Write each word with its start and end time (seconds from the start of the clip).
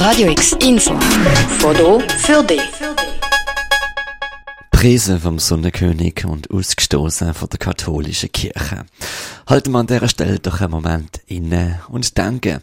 Radio 0.00 0.30
X 0.30 0.56
Info. 0.62 0.98
Foto 1.58 2.00
für 2.20 2.42
dich. 2.42 2.62
Preisen 4.70 5.20
vom 5.20 5.38
Sonnenkönig 5.38 6.24
und 6.24 6.50
ausgestoßen 6.50 7.34
von 7.34 7.50
der 7.50 7.58
katholischen 7.58 8.32
Kirche. 8.32 8.86
Halten 9.46 9.72
wir 9.72 9.78
an 9.78 9.86
dieser 9.86 10.08
Stelle 10.08 10.38
doch 10.38 10.62
einen 10.62 10.70
Moment 10.70 11.20
inne 11.26 11.80
und 11.88 12.16
denken 12.16 12.62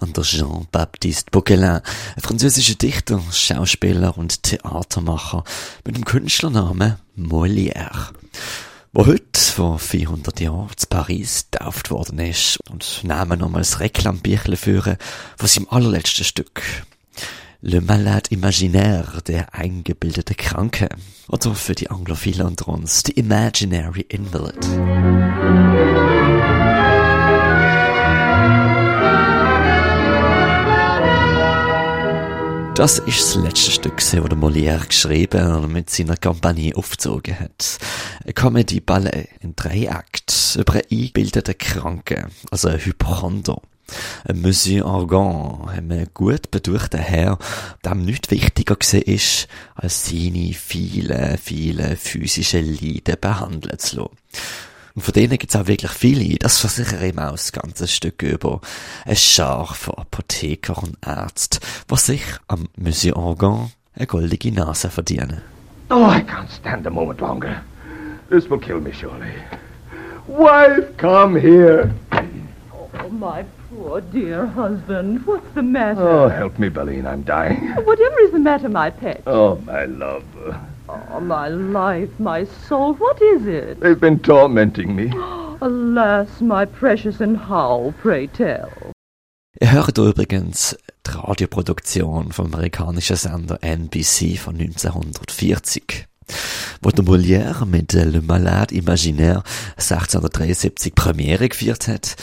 an 0.00 0.14
der 0.14 0.24
Jean-Baptiste 0.24 1.30
Bauquelin, 1.30 1.82
ein 2.16 2.22
französischer 2.22 2.76
Dichter, 2.76 3.20
Schauspieler 3.32 4.16
und 4.16 4.42
Theatermacher 4.42 5.44
mit 5.84 5.94
dem 5.94 6.06
Künstlernamen 6.06 6.96
Molière 7.18 8.14
wo 8.98 9.06
heute 9.06 9.40
vor 9.40 9.78
400 9.78 10.40
Jahren 10.40 10.76
zu 10.76 10.88
Paris 10.88 11.46
getauft 11.52 11.92
worden 11.92 12.18
ist 12.18 12.58
und 12.68 13.04
nehmen 13.04 13.38
nochmals 13.38 13.78
Reklambüchle 13.78 14.56
führen 14.56 14.96
von 15.36 15.46
seinem 15.46 15.68
allerletzten 15.70 16.24
Stück. 16.24 16.62
Le 17.60 17.80
Malade 17.80 18.30
Imaginaire, 18.30 19.22
der 19.22 19.54
eingebildete 19.54 20.34
Kranke. 20.34 20.88
Oder 21.28 21.54
für 21.54 21.76
die 21.76 21.88
Anglophilen 21.90 22.48
unter 22.48 22.66
uns, 22.66 23.04
The 23.06 23.12
Imaginary 23.12 24.04
Invalid. 24.08 24.66
Das 32.74 33.00
ist 33.00 33.20
das 33.20 33.34
letzte 33.36 33.70
Stück, 33.70 33.96
das 33.96 34.12
Molière 34.14 34.86
geschrieben 34.86 35.52
und 35.52 35.72
mit 35.72 35.88
seiner 35.90 36.16
Kampagne 36.16 36.76
aufgezogen 36.76 37.38
hat. 37.38 37.78
Comedy 38.34 38.80
Ballet 38.80 39.28
in 39.40 39.54
drei 39.56 39.90
Akten 39.90 40.60
über 40.60 40.74
einen 40.74 40.82
eingebildeten 40.90 41.58
Kranken, 41.58 42.26
also 42.50 42.68
ein 42.68 42.78
Hypochonder. 42.78 43.60
Ein 44.28 44.42
Monsieur 44.42 44.84
Argan, 44.86 45.68
ein 45.68 46.08
gut 46.12 46.50
beduchter 46.50 46.98
Herr, 46.98 47.38
dem 47.84 48.04
nichts 48.04 48.30
wichtiger 48.30 48.76
war, 48.76 49.82
als 49.82 50.06
seine 50.06 50.52
vielen, 50.52 51.38
vielen 51.38 51.96
physischen 51.96 52.78
Leiden 52.80 53.16
behandeln 53.18 53.78
zu 53.78 53.96
lassen. 53.96 54.10
Und 54.94 55.02
von 55.02 55.14
denen 55.14 55.38
gibt's 55.38 55.54
auch 55.54 55.68
wirklich 55.68 55.92
viele. 55.92 56.38
Das 56.38 56.58
versichere 56.58 57.06
ich 57.06 57.16
auch 57.16 57.30
das 57.30 57.52
ganze 57.52 57.86
Stück 57.86 58.20
über. 58.22 58.60
Ein 59.04 59.16
Schar 59.16 59.72
von 59.72 59.94
Apotheker 59.94 60.82
und 60.82 60.96
Ärzten, 61.06 61.60
was 61.86 62.06
sich 62.06 62.22
am 62.48 62.68
Monsieur 62.76 63.16
Organ 63.16 63.70
eine 63.94 64.06
goldige 64.06 64.52
Nase 64.52 64.90
verdienen. 64.90 65.40
Oh, 65.88 66.10
I 66.10 66.20
can't 66.20 66.50
stand 66.50 66.86
a 66.86 66.90
moment 66.90 67.20
longer. 67.20 67.62
This 68.28 68.46
will 68.48 68.58
kill 68.58 68.80
me 68.80 68.92
surely. 68.92 69.32
Wife, 70.26 70.96
come 70.98 71.34
here. 71.34 71.90
Oh, 72.12 73.08
my 73.08 73.44
poor 73.70 74.02
dear 74.02 74.44
husband. 74.44 75.26
What's 75.26 75.50
the 75.54 75.62
matter? 75.62 76.06
Oh, 76.06 76.28
help 76.28 76.58
me, 76.58 76.68
Belline. 76.68 77.06
I'm 77.06 77.22
dying. 77.22 77.68
Whatever 77.84 78.20
is 78.20 78.32
the 78.32 78.38
matter, 78.38 78.68
my 78.68 78.90
pet? 78.90 79.22
Oh, 79.26 79.56
my 79.64 79.86
love. 79.86 80.24
Oh, 80.88 81.20
my 81.20 81.48
life, 81.48 82.10
my 82.18 82.44
soul, 82.44 82.94
what 82.94 83.20
is 83.22 83.46
it? 83.46 83.80
They've 83.80 84.00
been 84.00 84.18
tormenting 84.18 84.94
me. 84.94 85.10
Alas, 85.60 86.40
my 86.40 86.66
precious, 86.66 87.20
and 87.20 87.36
how, 87.36 87.94
pray 88.02 88.26
tell? 88.26 88.70
Ihr 89.60 89.72
hört 89.72 89.98
übrigens 89.98 90.76
die 91.06 91.10
Radioproduktion 91.10 92.32
vom 92.32 92.54
amerikanischen 92.54 93.16
Sender 93.16 93.58
NBC 93.62 94.38
von 94.38 94.54
1940. 94.56 96.06
Wo 96.80 96.90
Molière 96.90 97.64
mit 97.66 97.92
Le 97.92 98.22
Malade 98.22 98.74
Imaginaire 98.74 99.42
1673 99.76 100.94
Premiere 100.94 101.48
geführt 101.48 101.88
hat, 101.88 102.16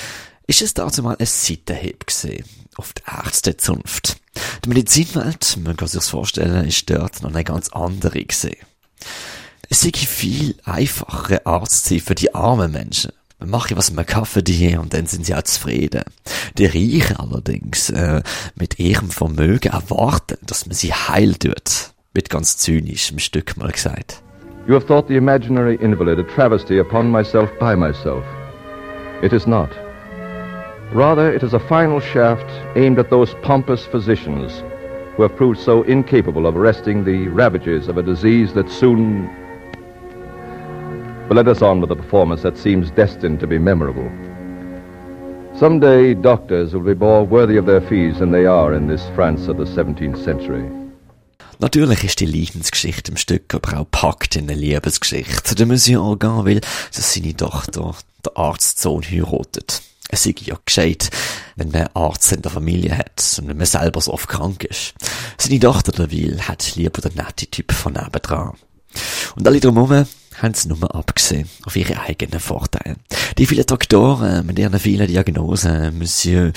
ist 0.47 0.61
es 0.61 0.73
dazu 0.73 1.03
mal 1.03 1.15
ein 1.19 1.25
Seitenhieb 1.25 2.07
gesehen 2.07 2.45
auf 2.77 2.93
die 2.93 3.03
Ärztezunft. 3.07 4.17
Die 4.63 4.69
Medizinwelt, 4.69 5.57
man 5.63 5.77
kann 5.77 5.87
sich's 5.87 6.09
vorstellen, 6.09 6.67
ist 6.67 6.89
dort 6.89 7.21
noch 7.21 7.31
eine 7.31 7.43
ganz 7.43 7.69
andere 7.69 8.23
gesehen. 8.23 8.57
Es 9.69 9.81
sei 9.81 9.91
viel 9.93 10.55
einfacher, 10.63 11.45
Arzt 11.45 11.85
sein 11.85 11.99
für 11.99 12.15
die 12.15 12.35
armen 12.35 12.71
Menschen. 12.71 13.11
Man 13.39 13.49
mache, 13.49 13.75
was 13.75 13.91
man 13.91 14.05
kann 14.05 14.25
für 14.25 14.43
die 14.43 14.77
und 14.77 14.93
dann 14.93 15.07
sind 15.07 15.25
sie 15.25 15.35
auch 15.35 15.43
zufrieden. 15.43 16.03
Die 16.57 16.65
Reichen 16.65 17.17
allerdings, 17.17 17.89
äh, 17.89 18.21
mit 18.55 18.79
ihrem 18.79 19.09
Vermögen 19.09 19.71
erwarten, 19.71 20.37
dass 20.45 20.65
man 20.65 20.75
sie 20.75 20.93
heil 20.93 21.35
tut. 21.35 21.93
Ganz 22.23 22.57
Stück 22.57 23.57
mal 23.57 23.71
gesagt. 23.71 24.21
You 24.67 24.73
have 24.73 24.85
thought 24.85 25.07
the 25.07 25.15
imaginary 25.17 25.77
invalid 25.81 26.17
a 26.19 26.23
travesty 26.23 26.79
upon 26.79 27.11
myself 27.11 27.49
by 27.59 27.75
myself. 27.75 28.23
It 29.21 29.31
is 29.31 29.45
not. 29.45 29.69
Rather, 30.91 31.31
it 31.31 31.43
is 31.43 31.53
a 31.53 31.59
final 31.59 31.99
shaft 31.99 32.49
aimed 32.75 32.99
at 32.99 33.09
those 33.09 33.35
pompous 33.41 33.85
physicians 33.85 34.63
who 35.15 35.23
have 35.23 35.35
proved 35.35 35.59
so 35.59 35.83
incapable 35.83 36.47
of 36.47 36.57
arresting 36.57 37.03
the 37.03 37.27
ravages 37.27 37.87
of 37.87 37.97
a 37.97 38.03
disease 38.03 38.53
that 38.53 38.69
soon. 38.69 39.29
But 41.27 41.37
let 41.37 41.47
us 41.47 41.61
on 41.61 41.79
with 41.79 41.91
a 41.91 41.95
performance 41.95 42.41
that 42.41 42.57
seems 42.57 42.91
destined 42.91 43.39
to 43.39 43.47
be 43.47 43.57
memorable. 43.57 44.09
Some 45.57 45.79
day, 45.79 46.13
doctors 46.13 46.73
will 46.73 46.81
be 46.81 46.95
more 46.95 47.23
worthy 47.23 47.57
of 47.57 47.65
their 47.65 47.81
fees 47.81 48.19
than 48.19 48.31
they 48.31 48.45
are 48.45 48.73
in 48.73 48.87
this 48.87 49.07
France 49.15 49.47
of 49.47 49.57
the 49.57 49.63
17th 49.63 50.23
century. 50.23 50.69
Natürlich 51.59 52.03
ist 52.03 52.19
die 52.19 52.25
Leidensgeschichte 52.25 53.11
im 53.11 53.17
Stück 53.17 53.53
aber 53.53 53.79
auch 53.79 53.91
packt 53.91 54.35
in 54.35 54.49
eine 54.49 54.59
Liebesgeschichte. 54.59 55.55
Der 55.55 55.65
Monsieur 55.65 56.01
Organ 56.01 56.45
will, 56.45 56.61
dass 56.93 57.13
seine 57.13 57.35
Tochter 57.35 57.95
der 58.25 58.37
Arztsohn 58.37 59.03
heiratet. 59.03 59.81
Es 60.09 60.23
sei 60.23 60.35
ja 60.39 60.57
gescheit, 60.63 61.09
wenn 61.55 61.69
man 61.69 61.81
einen 61.81 61.95
Arzt 61.95 62.31
in 62.31 62.41
der 62.41 62.51
Familie 62.51 62.97
hat 62.97 63.37
und 63.39 63.47
wenn 63.47 63.57
man 63.57 63.65
selber 63.65 64.01
so 64.01 64.13
oft 64.13 64.27
krank 64.27 64.63
ist. 64.63 64.93
Seine 65.37 65.59
Tochter 65.59 65.91
derweil 65.91 66.41
hat 66.47 66.75
lieber 66.75 67.01
den 67.01 67.15
netten 67.15 67.49
Typ 67.49 67.71
von 67.71 67.93
nebendran. 67.93 68.53
Und 69.35 69.47
alle 69.47 69.59
drumherum 69.59 70.05
haben 70.41 70.53
sie 70.53 70.67
nur 70.67 70.93
abgesehen 70.93 71.49
auf 71.65 71.75
ihre 71.75 71.99
eigenen 72.01 72.39
Vorteile. 72.39 72.97
Die 73.37 73.45
vielen 73.45 73.65
Doktoren 73.65 74.45
mit 74.45 74.59
ihren 74.59 74.79
vielen 74.79 75.07
Diagnosen, 75.07 75.97
Monsieur 75.97 76.51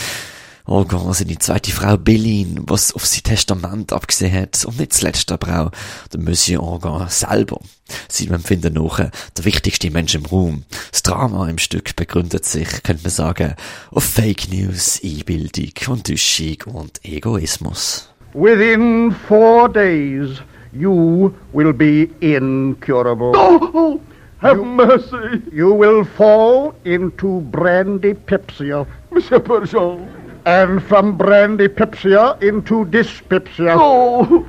Organ, 0.68 1.12
seine 1.12 1.38
zweite 1.38 1.72
Frau 1.72 1.96
Bellin, 1.96 2.62
was 2.66 2.94
auf 2.94 3.06
sein 3.06 3.22
Testament 3.22 3.92
abgesehen 3.92 4.32
hat, 4.32 4.64
und 4.64 4.78
nicht 4.78 4.92
zuletzt 4.92 5.32
aber 5.32 5.66
auch 5.66 5.70
der 6.12 6.20
Monsieur 6.20 6.62
Organ 6.62 7.08
selber. 7.08 7.60
Seinem 8.08 8.34
Empfinden 8.34 8.74
nach 8.74 8.98
der 8.98 9.44
wichtigste 9.44 9.90
Mensch 9.90 10.14
im 10.14 10.26
Raum. 10.26 10.64
Das 10.90 11.02
Drama 11.02 11.48
im 11.48 11.58
Stück 11.58 11.96
begründet 11.96 12.44
sich, 12.44 12.68
könnte 12.82 13.02
man 13.02 13.10
sagen, 13.10 13.54
auf 13.90 14.04
Fake 14.04 14.50
News, 14.52 15.00
Einbildung, 15.02 15.72
Enttäuschung 15.86 16.74
und 16.74 17.04
Egoismus. 17.04 18.10
Within 18.34 19.14
four 19.26 19.72
days, 19.72 20.42
you 20.72 21.32
will 21.52 21.72
be 21.72 22.10
incurable. 22.20 23.32
Oh, 23.34 23.70
oh 23.72 24.00
have 24.40 24.58
you, 24.58 24.64
mercy. 24.64 25.42
You 25.50 25.72
will 25.72 26.04
fall 26.04 26.74
into 26.84 27.40
brandypipsia. 27.50 28.86
Monsieur 29.10 29.40
Bergeon. 29.40 30.27
And 30.44 30.82
from 30.82 31.18
brandypipsia 31.18 32.42
into 32.42 32.84
dyspepsia. 32.86 33.76
Oh. 33.78 34.46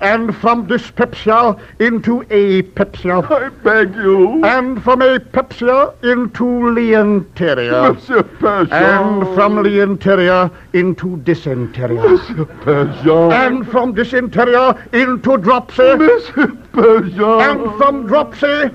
And 0.00 0.34
from 0.36 0.66
dyspepsia 0.68 1.56
into 1.80 2.22
apepsia. 2.30 3.28
I 3.30 3.48
beg 3.48 3.94
you. 3.96 4.44
And 4.44 4.82
from 4.82 5.00
apepsia 5.00 5.92
into 6.04 6.44
leonteria. 6.44 7.94
Monsieur 7.94 8.22
Bergeon. 8.22 8.72
And 8.72 9.34
from 9.34 9.56
leonteria 9.56 10.52
into 10.72 11.16
dysentery. 11.18 11.96
Monsieur 11.96 12.44
Bergeon. 12.44 13.32
And 13.32 13.68
from 13.68 13.92
dysentery 13.92 14.54
into 14.92 15.36
dropsy. 15.38 15.96
Monsieur 15.96 16.46
Bergeon. 16.72 17.40
And 17.42 17.78
from 17.78 18.06
dropsy 18.06 18.70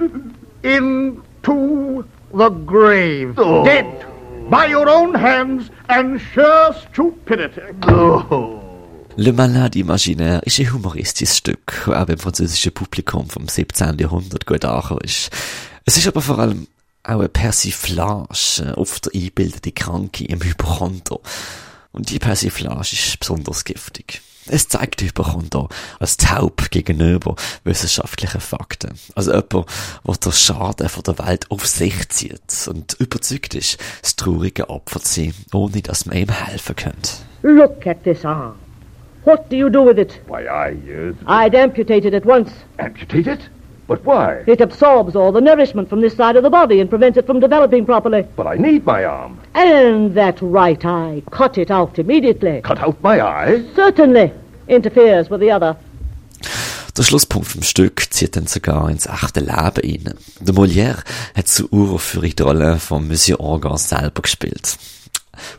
into 0.64 2.06
the 2.34 2.50
grave. 2.50 3.36
Oh. 3.38 3.64
Dead 3.64 4.13
by 4.54 4.72
your 4.72 4.88
own 4.88 5.16
hands 5.16 5.72
and 5.88 6.22
sheer 6.22 6.76
stupidity. 6.92 7.74
Oh. 7.88 8.60
Le 9.16 9.34
Malade 9.34 9.80
Imaginaire 9.80 10.42
ist 10.46 10.60
ein 10.60 10.72
humoristisches 10.72 11.38
Stück, 11.38 11.84
das 11.88 11.96
auch 11.96 12.06
beim 12.06 12.20
französischen 12.20 12.72
Publikum 12.72 13.28
vom 13.28 13.48
17. 13.48 13.98
Jahrhundert 13.98 14.46
gut 14.46 14.64
angekommen 14.64 15.02
ist. 15.04 15.32
Es 15.86 15.98
ist 15.98 16.08
aber 16.08 16.22
vor 16.22 16.38
allem 16.38 16.68
auch 17.04 17.20
eine 17.20 17.30
Persiflage 17.30 18.78
auf 18.78 19.00
der 19.00 19.16
eingebildete 19.16 19.72
Kranke 19.72 20.26
im 20.26 20.44
Hypochonder. 20.44 21.20
Und 21.92 22.12
die 22.12 22.20
Persiflage 22.20 22.94
ist 22.94 23.20
besonders 23.20 23.66
giftig. 23.66 24.22
Es 24.48 24.68
zeigt 24.68 25.02
Hypochonder 25.02 25.70
als 26.00 26.18
taub 26.18 26.70
gegenüber 26.70 27.36
wissenschaftlichen 27.64 28.42
Fakten. 28.42 28.94
Also 29.16 29.32
jemand, 29.32 29.54
der 29.54 30.16
den 30.16 30.32
Schaden 30.32 30.90
von 30.90 31.04
der 31.04 31.26
Welt 31.26 31.50
auf 31.50 31.66
sich 31.66 32.10
zieht 32.10 32.68
und 32.68 32.94
überzeugt 33.00 33.56
ist, 33.56 33.78
das 34.02 34.16
traurige 34.16 34.70
Opfer 34.70 35.02
zu 35.02 35.22
sein, 35.22 35.34
ohne 35.54 35.82
dass 35.82 36.06
man 36.06 36.18
ihm 36.18 36.30
helfen 36.30 36.76
könnte. 36.76 37.12
Look 37.42 37.86
at 37.88 38.04
this 38.04 38.26
arm. 38.26 38.56
What 39.26 39.50
do 39.50 39.56
you 39.56 39.70
do 39.70 39.86
with 39.86 39.98
it? 39.98 40.20
Why, 40.28 40.48
I, 40.48 40.74
uh... 40.74 41.14
I'd 41.26 41.56
amputate 41.56 42.06
it 42.06 42.14
at 42.14 42.26
once. 42.26 42.52
Amputate 42.78 43.32
it? 43.32 43.40
But 43.88 44.06
why? 44.06 44.44
It 44.48 44.62
absorbs 44.62 45.16
all 45.16 45.32
the 45.32 45.42
nourishment 45.42 45.90
from 45.90 46.02
this 46.02 46.16
side 46.16 46.38
of 46.38 46.44
the 46.44 46.50
body 46.50 46.80
and 46.80 46.90
prevents 46.90 47.18
it 47.18 47.26
from 47.26 47.40
developing 47.40 47.86
properly. 47.86 48.26
But 48.36 48.48
I 48.48 48.56
need 48.56 48.86
my 48.86 49.04
arm. 49.04 49.40
And 49.54 50.16
that 50.16 50.42
right 50.42 50.84
eye, 50.86 51.22
cut 51.32 51.58
it 51.58 51.70
out 51.70 52.00
immediately. 52.00 52.62
Cut 52.62 52.80
out 52.80 53.02
my 53.04 53.20
eye? 53.20 53.64
Certainly 53.76 54.32
interferes 54.68 55.30
with 55.30 55.42
the 55.42 55.52
other. 55.52 55.76
Der 56.96 57.04
Schlusspunkt 57.04 57.48
vom 57.48 57.64
Stück 57.64 58.14
zieht 58.14 58.36
dann 58.36 58.46
sogar 58.46 58.88
ins 58.90 59.08
echte 59.08 59.40
Leben 59.40 59.52
rein. 59.56 60.14
Der 60.40 60.54
Molière 60.54 61.04
hat 61.36 61.48
zur 61.48 61.74
Uraufführung 61.74 62.36
die 62.36 62.44
Rolle 62.44 62.78
von 62.78 63.08
Monsieur 63.08 63.40
Organ 63.40 63.78
selber 63.78 64.22
gespielt. 64.22 64.78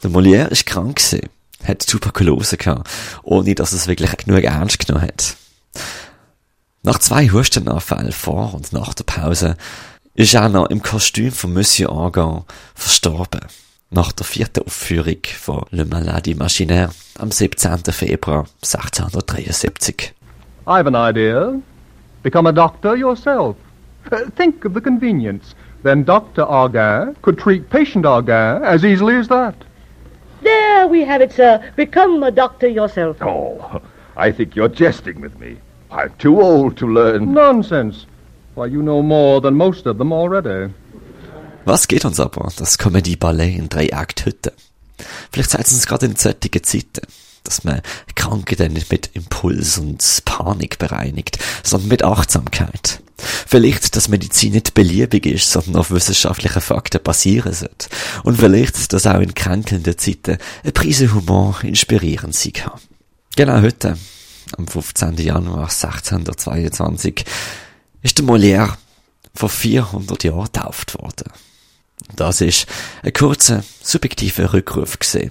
Der 0.02 0.10
Molière 0.10 0.48
ist 0.48 0.64
krank 0.64 0.96
gewesen, 0.96 1.28
hat 1.66 1.84
Tuberkulose 1.86 2.56
gehabt, 2.56 2.88
ohne 3.24 3.54
dass 3.56 3.72
es 3.72 3.88
wirklich 3.88 4.16
genug 4.16 4.44
ernst 4.44 4.78
genommen 4.86 5.08
hat. 5.08 5.36
Nach 6.86 6.98
zwei 6.98 7.28
Hustenanfällen 7.28 8.12
vor 8.12 8.52
und 8.52 8.74
nach 8.74 8.92
der 8.92 9.04
Pause 9.04 9.56
ist 10.14 10.34
er 10.34 10.50
noch 10.50 10.68
im 10.68 10.82
Kostüm 10.82 11.32
von 11.32 11.54
Monsieur 11.54 11.90
Organ 11.90 12.44
verstorben. 12.74 13.40
Nach 13.88 14.12
der 14.12 14.26
vierten 14.26 14.66
Aufführung 14.66 15.22
von 15.24 15.64
Le 15.70 15.86
Maladie 15.86 16.32
Imaginaire 16.32 16.90
am 17.18 17.30
17. 17.30 17.84
Februar 17.90 18.44
1673. 18.62 20.12
I 20.66 20.76
have 20.76 20.86
an 20.86 20.94
idea. 20.94 21.58
Become 22.22 22.50
a 22.50 22.52
doctor 22.52 22.94
yourself. 22.94 23.56
Uh, 24.12 24.28
think 24.36 24.66
of 24.66 24.74
the 24.74 24.80
convenience. 24.82 25.54
Then 25.84 26.04
Dr. 26.04 26.44
Argin 26.44 27.14
could 27.22 27.38
treat 27.38 27.70
patient 27.70 28.04
Argin 28.04 28.62
as 28.62 28.84
easily 28.84 29.16
as 29.16 29.28
that. 29.28 29.54
There 30.42 30.86
we 30.88 31.06
have 31.06 31.22
it, 31.22 31.32
sir. 31.32 31.62
Become 31.76 32.22
a 32.22 32.30
doctor 32.30 32.68
yourself. 32.68 33.16
Oh, 33.22 33.80
I 34.18 34.30
think 34.30 34.54
you're 34.54 34.68
jesting 34.68 35.22
with 35.22 35.40
me. 35.40 35.56
I'm 35.90 36.10
too 36.18 36.40
old 36.40 36.76
to 36.78 36.86
learn. 36.86 37.32
Nonsense. 37.32 38.06
Why, 38.54 38.66
you 38.66 38.82
know 38.82 39.02
more 39.02 39.40
than 39.40 39.54
most 39.54 39.86
of 39.86 39.98
them 39.98 40.12
already. 40.12 40.72
Was 41.64 41.88
geht 41.88 42.04
uns 42.04 42.20
aber, 42.20 42.52
das 42.56 42.78
Comedy-Ballet 42.78 43.56
in 43.56 43.68
drei 43.68 43.92
Akthütte? 43.92 44.52
Vielleicht 45.32 45.50
zeigt 45.50 45.66
es 45.66 45.72
uns 45.72 45.86
gerade 45.86 46.06
in 46.06 46.16
solchen 46.16 46.62
Zeiten, 46.62 47.02
dass 47.42 47.64
man 47.64 47.80
Kranke 48.14 48.56
dann 48.56 48.72
nicht 48.72 48.90
mit 48.90 49.10
Impuls 49.14 49.78
und 49.78 50.22
Panik 50.24 50.78
bereinigt, 50.78 51.38
sondern 51.62 51.88
mit 51.88 52.04
Achtsamkeit. 52.04 53.00
Vielleicht, 53.16 53.96
dass 53.96 54.08
Medizin 54.08 54.52
nicht 54.52 54.74
beliebig 54.74 55.26
ist, 55.26 55.50
sondern 55.50 55.76
auf 55.76 55.90
wissenschaftlichen 55.90 56.60
Fakten 56.60 57.02
basieren 57.02 57.52
sollte. 57.52 57.88
Und 58.24 58.38
vielleicht, 58.38 58.92
dass 58.92 59.06
auch 59.06 59.20
in 59.20 59.34
kränkelnden 59.34 59.96
Zeiten 59.96 60.38
eine 60.62 60.72
Prise 60.72 61.14
Humor 61.14 61.58
inspirierend 61.62 62.34
sein 62.34 62.52
kann. 62.54 62.80
Genau 63.36 63.60
heute, 63.62 63.96
am 64.56 64.66
15. 64.66 65.16
Januar 65.16 65.70
1622, 65.70 67.24
ist 68.02 68.18
der 68.18 68.24
Molière 68.24 68.74
vor 69.34 69.48
400 69.48 70.24
Jahren 70.24 70.44
getauft 70.44 70.94
worden. 71.00 71.32
Das 72.16 72.40
ist 72.40 72.66
ein 73.02 73.12
kurzer, 73.12 73.64
subjektiver 73.82 74.52
Rückruf 74.52 74.98
gesehen 74.98 75.30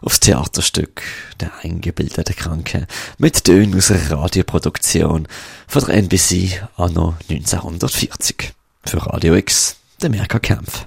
aufs 0.00 0.20
Theaterstück 0.20 1.02
Der 1.40 1.52
eingebildete 1.62 2.34
Kranke 2.34 2.86
mit 3.18 3.44
Tönen 3.44 3.76
aus 3.76 3.90
einer 3.90 4.10
Radioproduktion 4.10 5.28
von 5.66 5.84
der 5.84 5.94
NBC 5.94 6.62
anno 6.76 7.14
1940. 7.30 8.52
Für 8.84 9.06
Radio 9.06 9.34
X, 9.34 9.76
der 10.00 10.10
Merker 10.10 10.40
Kempf. 10.40 10.86